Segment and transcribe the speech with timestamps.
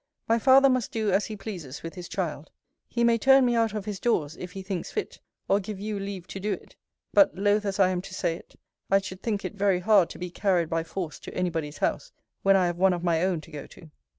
[0.27, 2.49] My father must do as he pleases with his child.
[2.87, 5.99] He may turn me out of his doors, if he thinks fit, or give you
[5.99, 6.75] leave to do it;
[7.13, 8.55] but (loth as I am to say it)
[8.89, 12.11] I should think it very hard to be carried by force to any body's house,
[12.41, 13.91] when I have one of my own to go to.